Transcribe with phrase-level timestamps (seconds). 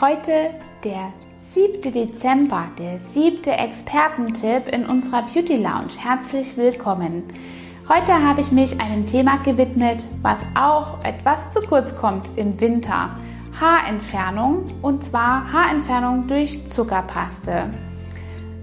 [0.00, 0.50] Heute
[0.82, 1.12] der
[1.50, 1.92] 7.
[1.92, 5.92] Dezember, der siebte Expertentipp in unserer Beauty Lounge.
[5.96, 7.22] Herzlich willkommen.
[7.88, 13.10] Heute habe ich mich einem Thema gewidmet, was auch etwas zu kurz kommt im Winter.
[13.60, 17.70] Haarentfernung und zwar Haarentfernung durch Zuckerpaste.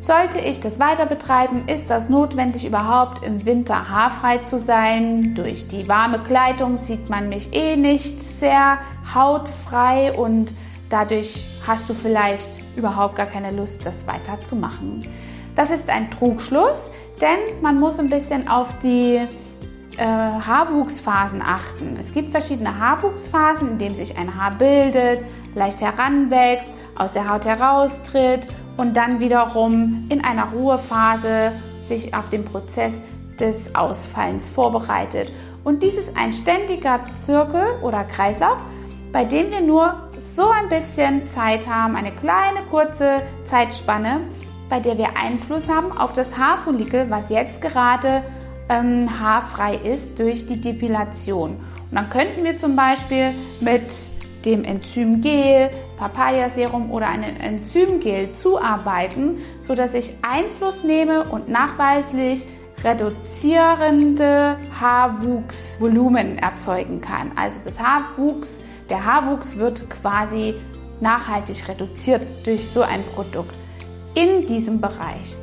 [0.00, 5.36] Sollte ich das weiter betreiben, ist das notwendig, überhaupt im Winter haarfrei zu sein.
[5.36, 8.78] Durch die warme Kleidung sieht man mich eh nicht sehr
[9.14, 10.54] hautfrei und
[10.90, 15.06] Dadurch hast du vielleicht überhaupt gar keine Lust, das weiterzumachen.
[15.54, 16.90] Das ist ein Trugschluss,
[17.20, 19.20] denn man muss ein bisschen auf die
[19.96, 21.96] äh, Haarwuchsphasen achten.
[21.98, 25.20] Es gibt verschiedene Haarwuchsphasen, in denen sich ein Haar bildet,
[25.54, 31.52] leicht heranwächst, aus der Haut heraustritt und dann wiederum in einer Ruhephase
[31.86, 32.94] sich auf den Prozess
[33.38, 35.32] des Ausfallens vorbereitet.
[35.62, 38.58] Und dies ist ein ständiger Zirkel oder Kreislauf,
[39.12, 44.20] bei dem wir nur so ein bisschen Zeit haben, eine kleine kurze Zeitspanne,
[44.68, 48.22] bei der wir Einfluss haben auf das Haarfollikel, was jetzt gerade
[48.68, 51.50] ähm, haarfrei ist durch die Depilation.
[51.90, 53.92] Und dann könnten wir zum Beispiel mit
[54.44, 62.44] dem Enzymgel, Papayaserum oder einem Enzymgel zuarbeiten, sodass ich Einfluss nehme und nachweislich
[62.82, 67.32] reduzierende Haarwuchsvolumen erzeugen kann.
[67.36, 70.54] Also das Haarwuchs der Haarwuchs wird quasi
[71.00, 73.54] nachhaltig reduziert durch so ein Produkt
[74.14, 75.36] in diesem Bereich.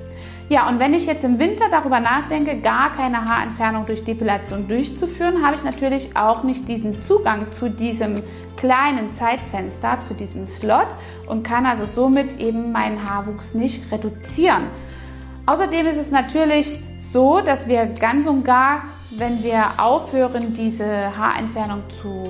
[0.49, 5.45] Ja, und wenn ich jetzt im Winter darüber nachdenke, gar keine Haarentfernung durch Depilation durchzuführen,
[5.45, 8.23] habe ich natürlich auch nicht diesen Zugang zu diesem
[8.55, 10.87] kleinen Zeitfenster, zu diesem Slot
[11.27, 14.67] und kann also somit eben meinen Haarwuchs nicht reduzieren.
[15.47, 21.83] Außerdem ist es natürlich so, dass wir ganz und gar wenn wir aufhören, diese Haarentfernung
[22.01, 22.23] zu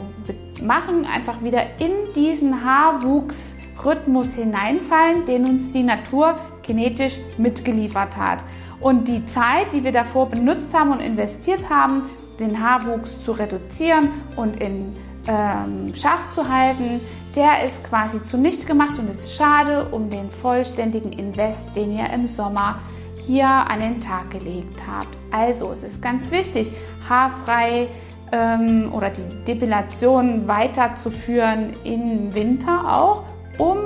[0.64, 8.44] machen, einfach wieder in diesen Haarwuchsrhythmus hineinfallen, den uns die Natur genetisch mitgeliefert hat.
[8.80, 12.04] Und die Zeit, die wir davor benutzt haben und investiert haben,
[12.40, 14.96] den Haarwuchs zu reduzieren und in
[15.28, 17.02] ähm, Schach zu halten,
[17.36, 22.10] der ist quasi zunichte gemacht und es ist schade um den vollständigen Invest, den ihr
[22.12, 22.80] im Sommer
[23.28, 25.10] hier an den Tag gelegt habt.
[25.32, 26.72] Also es ist ganz wichtig,
[27.08, 27.90] haarfrei
[28.32, 33.24] ähm, oder die Depilation weiterzuführen im Winter auch,
[33.58, 33.78] um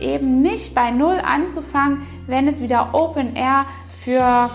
[0.00, 4.50] eben nicht bei Null anzufangen, wenn es wieder Open Air für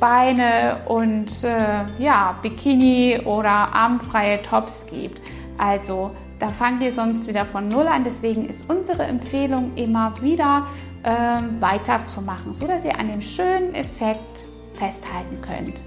[0.00, 5.20] Beine und äh, ja, Bikini oder armfreie Tops gibt.
[5.58, 6.10] Also
[6.42, 8.02] da fangen wir sonst wieder von Null an.
[8.02, 10.66] Deswegen ist unsere Empfehlung immer wieder
[11.04, 15.80] ähm, weiterzumachen, so dass ihr an dem schönen Effekt festhalten könnt.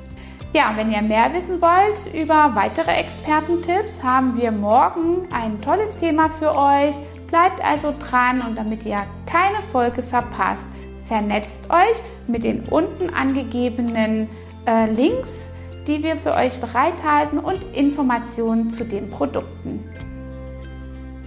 [0.53, 5.93] Ja, und wenn ihr mehr wissen wollt über weitere Expertentipps, haben wir morgen ein tolles
[5.97, 6.95] Thema für euch.
[7.27, 10.67] Bleibt also dran und damit ihr keine Folge verpasst,
[11.03, 14.29] vernetzt euch mit den unten angegebenen
[14.65, 15.51] äh, Links,
[15.85, 19.83] die wir für euch bereithalten und Informationen zu den Produkten.